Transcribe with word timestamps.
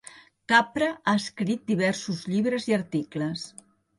Capra 0.51 0.87
ha 0.93 1.13
escrit 1.19 1.69
diversos 1.73 2.23
llibres 2.33 2.67
i 2.73 2.77
articles. 2.81 3.47